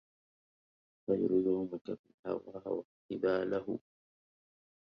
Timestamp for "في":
1.85-2.09